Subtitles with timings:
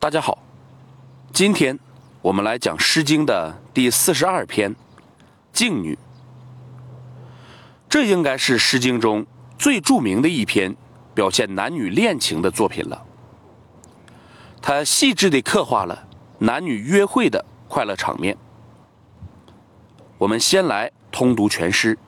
[0.00, 0.38] 大家好，
[1.30, 1.78] 今天
[2.22, 4.74] 我们来讲《诗经》的第四十二篇
[5.52, 5.94] 《静女》。
[7.86, 9.26] 这应该是《诗经》中
[9.58, 10.74] 最著名的一篇
[11.12, 13.04] 表现男女恋情的作品了。
[14.62, 16.08] 它细致地刻画了
[16.38, 18.34] 男女约会的快乐场面。
[20.16, 21.98] 我们先来通读全诗：“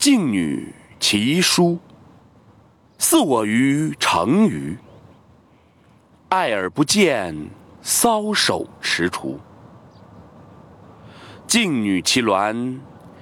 [0.00, 1.78] 静女其姝。”
[3.00, 4.76] 似我于成鱼，
[6.30, 7.48] 爱而不见，
[7.80, 9.36] 搔首踟蹰。
[11.46, 12.76] 静女其鸾，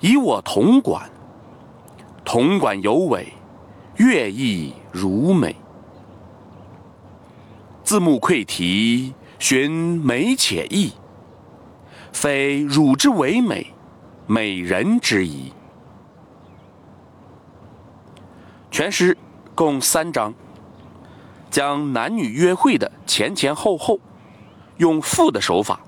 [0.00, 1.08] 以我同管。
[2.24, 3.32] 同管有尾，
[3.96, 5.54] 乐亦如美。
[7.84, 10.92] 字幕窥题，寻美且异。
[12.12, 13.72] 非汝之为美，
[14.26, 15.52] 美人之矣。
[18.70, 19.16] 全诗。
[19.60, 20.32] 共三章，
[21.50, 24.00] 将男女约会的前前后后，
[24.78, 25.78] 用赋的手法，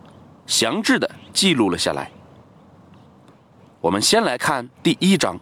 [0.46, 2.10] 详致的记录了下来。
[3.80, 5.40] 我们先来看第一章：“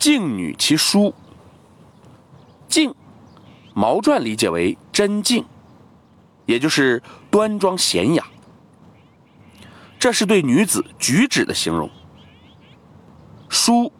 [0.00, 1.12] 静女其姝。”
[2.66, 2.94] 静，
[3.74, 5.44] 毛传理解为真静，
[6.46, 8.26] 也就是端庄娴雅，
[9.98, 11.90] 这是对女子举止的形容。
[13.50, 13.92] 姝，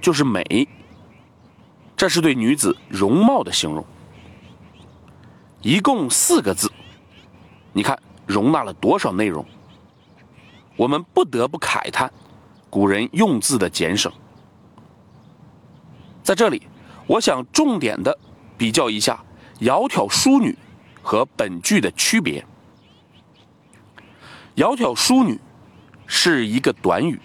[0.00, 0.68] 就是美。
[1.96, 3.84] 这是对女子容貌的形容，
[5.62, 6.70] 一共四个字，
[7.72, 9.44] 你看容纳了多少内容？
[10.76, 12.12] 我们不得不慨叹
[12.68, 14.12] 古人用字的简省。
[16.22, 16.68] 在这里，
[17.06, 18.16] 我想重点的
[18.58, 19.24] 比较一下
[19.60, 20.54] “窈窕淑女”
[21.00, 22.44] 和本句的区别。
[24.56, 25.40] “窈窕淑女”
[26.06, 27.18] 是一个短语。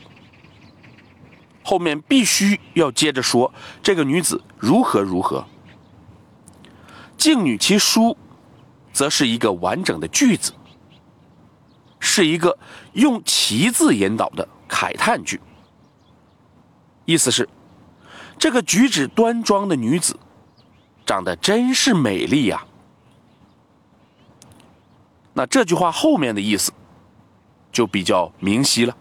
[1.72, 5.46] 后面必须要接着说这个女子如何如何。
[7.18, 8.18] 静女其姝，
[8.92, 10.52] 则是一个完整的句子，
[11.98, 12.58] 是一个
[12.92, 15.40] 用其字引导的慨叹句。
[17.06, 17.48] 意思是，
[18.38, 20.20] 这个举止端庄的女子，
[21.06, 22.66] 长得真是美丽呀。
[25.32, 26.74] 那这句话后面的意思，
[27.72, 28.98] 就比较明晰了。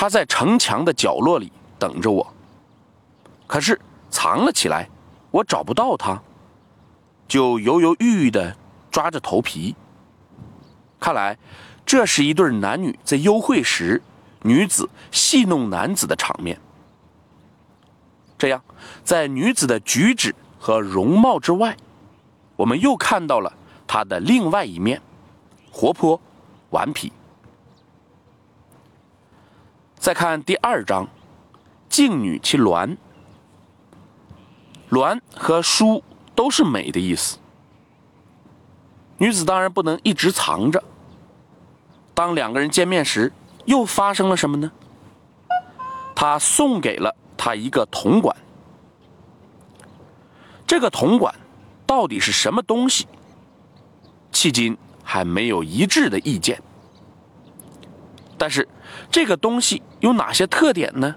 [0.00, 2.26] 他在城墙的角落里等着我，
[3.46, 3.78] 可是
[4.08, 4.88] 藏了起来，
[5.30, 6.18] 我找不到他，
[7.28, 8.56] 就犹犹豫豫的
[8.90, 9.76] 抓着头皮。
[10.98, 11.36] 看来，
[11.84, 14.02] 这是一对男女在幽会时，
[14.40, 16.58] 女子戏弄男子的场面。
[18.38, 18.64] 这样，
[19.04, 21.76] 在女子的举止和容貌之外，
[22.56, 23.52] 我们又看到了
[23.86, 25.02] 她的另外一面，
[25.70, 26.18] 活泼、
[26.70, 27.12] 顽皮。
[30.00, 31.06] 再看第二章
[31.90, 32.96] ，“静女其鸾
[34.88, 36.02] ”，“鸾”和“书”
[36.34, 37.36] 都是美的意思。
[39.18, 40.82] 女子当然不能一直藏着。
[42.14, 43.30] 当两个人见面时，
[43.66, 44.72] 又发生了什么呢？
[46.16, 48.34] 他送给了他一个铜管。
[50.66, 51.34] 这个铜管
[51.84, 53.06] 到底是什么东西？
[54.32, 56.62] 迄今还没有一致的意见。
[58.40, 58.66] 但是，
[59.10, 61.14] 这个东西有哪些特点呢？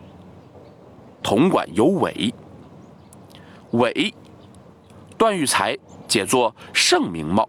[1.23, 2.34] 铜管有尾，
[3.72, 4.13] 尾，
[5.17, 7.47] 段玉裁解作盛名貌，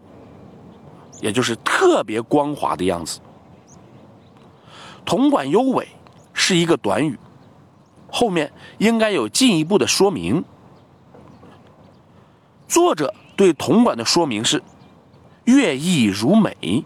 [1.20, 3.18] 也就是特别光滑的样子。
[5.04, 5.88] 铜管有尾
[6.32, 7.18] 是一个短语，
[8.08, 10.44] 后面应该有进一步的说明。
[12.68, 14.62] 作者对铜管的说明是：
[15.44, 16.84] 乐意如美。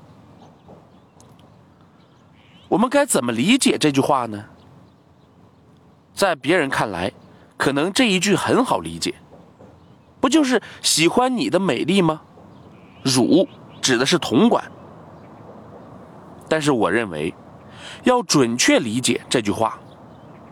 [2.69, 4.45] 我们该怎么理解这句话呢？
[6.15, 7.13] 在别人看来，
[7.57, 9.15] 可能这一句很好理解，
[10.21, 12.21] 不就是喜欢你的美丽吗？
[13.03, 13.49] 汝
[13.81, 14.71] 指的是铜管，
[16.49, 17.33] 但是我认为，
[18.05, 19.79] 要准确理解这句话，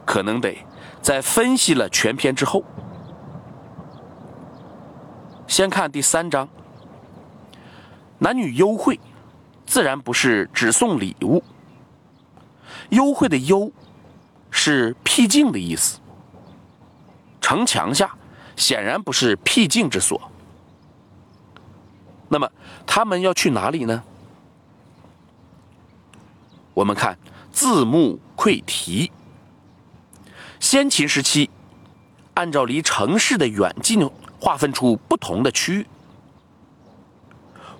[0.05, 0.56] 可能得
[1.03, 2.65] 在分析了全篇之后。
[5.46, 6.49] 先看第三章，
[8.19, 8.99] 男女幽会，
[9.67, 11.43] 自然不是只送礼物。
[12.90, 13.70] 幽会的幽，
[14.50, 15.98] 是僻静的意思。
[17.40, 18.16] 城墙下
[18.56, 20.20] 显然不是僻静之所。
[22.28, 22.50] 那么
[22.86, 24.02] 他们要去哪里呢？
[26.74, 27.16] 我们看
[27.52, 29.12] 字幕溃题。
[30.58, 31.48] 先秦时期，
[32.34, 34.10] 按照离城市的远近
[34.40, 35.86] 划分出不同的区域。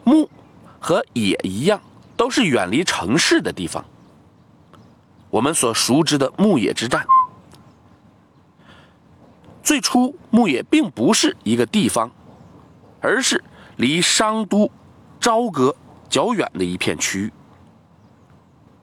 [0.05, 0.31] 牧
[0.79, 1.81] 和野一样，
[2.17, 3.85] 都是远离城市的地方。
[5.37, 7.07] 我们所熟知的牧野之战，
[9.63, 12.11] 最初牧野并不是一个地方，
[13.03, 13.45] 而是
[13.77, 14.71] 离商都
[15.21, 15.77] 朝歌
[16.09, 17.33] 较远的一片区域。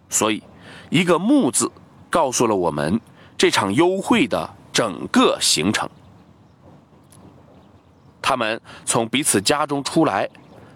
[0.10, 0.44] 所以，
[0.92, 1.72] 一个“牧”字
[2.12, 3.02] 告诉了我们
[3.36, 5.90] 这场幽会的整个行程。
[8.22, 10.30] 他们从彼此家中出来，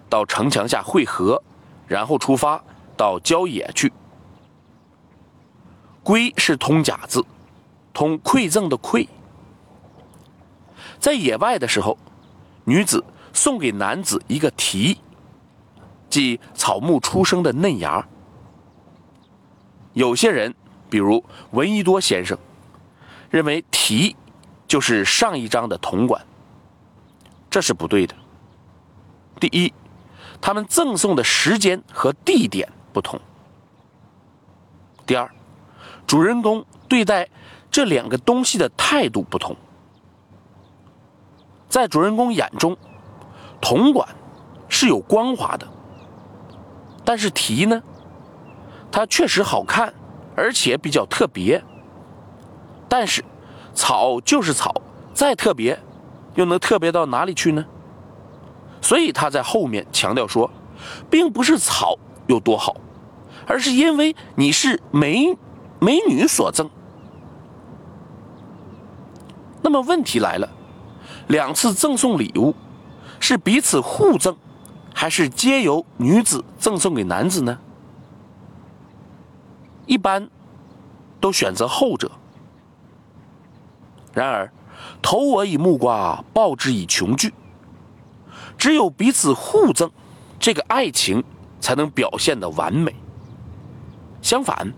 [0.08, 1.40] 到城墙下汇合，
[1.86, 2.60] 然后出发
[2.96, 3.92] 到郊野去。
[6.08, 7.22] 归是通假字，
[7.92, 9.06] 通馈赠的馈。
[10.98, 11.98] 在野外的时候，
[12.64, 14.96] 女子送给男子一个蹄，
[16.08, 18.08] 即草木出生的嫩芽。
[19.92, 20.54] 有些人，
[20.88, 22.38] 比如闻一多先生，
[23.28, 24.16] 认为蹄
[24.66, 26.24] 就是上一章的铜管，
[27.50, 28.14] 这是不对的。
[29.38, 29.74] 第一，
[30.40, 33.20] 他们赠送的时间和地点不同；
[35.04, 35.30] 第二，
[36.08, 37.28] 主人公对待
[37.70, 39.54] 这两个东西的态度不同。
[41.68, 42.74] 在主人公眼中，
[43.60, 44.08] 铜管
[44.70, 45.68] 是有光滑的，
[47.04, 47.82] 但是提呢，
[48.90, 49.92] 它确实好看，
[50.34, 51.62] 而且比较特别。
[52.88, 53.22] 但是
[53.74, 54.74] 草就是草，
[55.12, 55.78] 再特别，
[56.36, 57.66] 又能特别到哪里去呢？
[58.80, 60.50] 所以他在后面强调说，
[61.10, 62.74] 并不是草有多好，
[63.46, 65.36] 而是因为你是美
[65.80, 66.68] 美女所赠。
[69.62, 70.48] 那么问题来了。
[71.28, 72.54] 两次赠送礼物，
[73.20, 74.34] 是彼此互赠，
[74.94, 77.58] 还是皆由女子赠送给男子呢？
[79.84, 80.30] 一般
[81.20, 82.10] 都选择后者。
[84.14, 84.50] 然而，
[85.02, 87.30] 投我以木瓜，报之以琼琚。
[88.56, 89.90] 只有彼此互赠，
[90.40, 91.22] 这个爱情
[91.60, 92.94] 才能表现的完美。
[94.22, 94.72] 相反，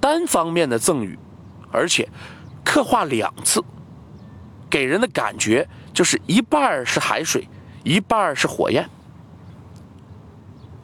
[0.00, 1.18] 单方面的赠予，
[1.70, 2.08] 而且
[2.64, 3.62] 刻画两次。
[4.70, 7.48] 给人的感觉就是一半是海水，
[7.84, 8.88] 一半是火焰，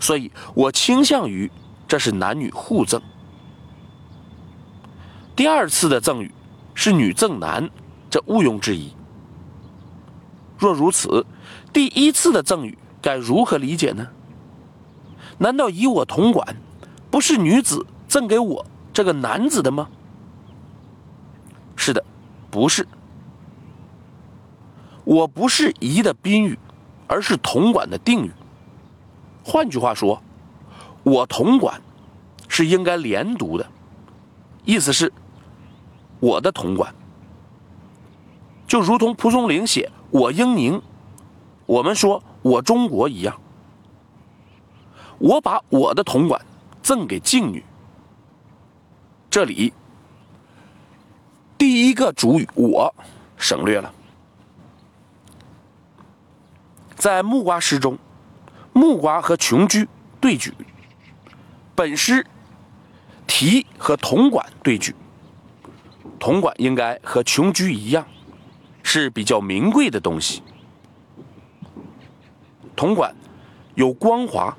[0.00, 1.50] 所以我倾向于
[1.86, 3.02] 这是男女互赠。
[5.36, 6.32] 第二次的赠与
[6.74, 7.68] 是女赠男，
[8.08, 8.94] 这毋庸置疑。
[10.56, 11.26] 若如此，
[11.72, 14.08] 第一次的赠与该如何理解呢？
[15.36, 16.56] 难道以我同管，
[17.10, 18.64] 不是女子赠给我
[18.94, 19.88] 这个男子的吗？
[21.74, 22.02] 是的，
[22.48, 22.86] 不是。
[25.04, 26.56] 我不是仪的宾语，
[27.08, 28.30] 而是统管的定语。
[29.44, 30.22] 换句话说，
[31.02, 31.82] 我统管
[32.48, 33.66] 是应该连读的，
[34.64, 35.12] 意思是
[36.20, 36.94] 我的统管，
[38.66, 40.80] 就如同蒲松龄写“我英宁”，
[41.66, 43.38] 我们说我中国一样。
[45.18, 46.40] 我把我的统管
[46.82, 47.62] 赠给静女，
[49.34, 49.72] 这里
[51.58, 52.94] 第一个主语“我”
[53.36, 53.92] 省略了。
[56.94, 57.98] 在木瓜诗中，
[58.72, 59.88] 木瓜和琼居
[60.20, 60.54] 对举，
[61.74, 62.24] 本诗
[63.26, 64.94] 题和铜管对举。
[66.20, 68.06] 铜管应该和琼居一样，
[68.84, 70.44] 是比较名贵的东西。
[72.76, 73.12] 铜管
[73.74, 74.56] 有光滑，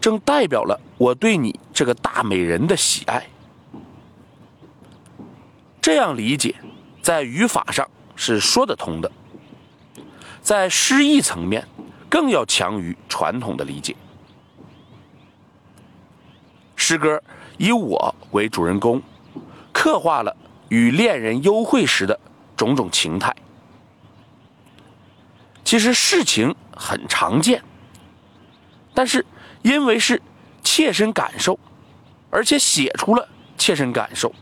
[0.00, 3.28] 正代表了我对你这个大美人的喜爱。
[5.82, 6.54] 这样理解，
[7.02, 9.10] 在语法上是说得通的。
[10.40, 11.66] 在诗意层面，
[12.08, 13.96] 更要强于传统的理解。
[16.76, 17.20] 诗歌
[17.58, 19.02] 以我为主人公，
[19.72, 20.36] 刻画了
[20.68, 22.18] 与恋人幽会时的
[22.56, 23.34] 种种情态。
[25.64, 27.60] 其实事情很常见，
[28.94, 29.26] 但是
[29.62, 30.22] 因为是
[30.62, 31.58] 切身感受，
[32.30, 34.32] 而且写出了切身感受，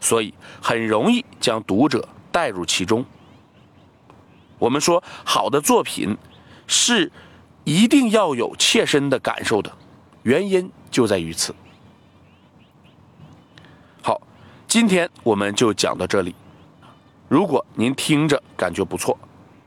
[0.00, 3.04] 所以很容易将读者带入其中。
[4.58, 6.16] 我们说，好的作品
[6.66, 7.12] 是
[7.64, 9.70] 一定要有切身的感受的，
[10.22, 11.54] 原因就在于此。
[14.02, 14.20] 好，
[14.66, 16.34] 今天我们就讲到这里。
[17.28, 19.16] 如果您听着感觉不错，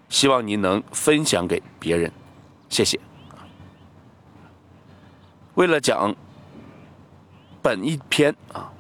[0.09, 2.11] 希望您能分享给别人，
[2.67, 2.99] 谢谢。
[5.53, 6.15] 为了讲
[7.61, 8.72] 本一篇啊，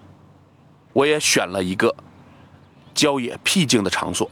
[0.93, 1.93] 我也选了一个
[2.93, 4.29] 郊野僻静的场所。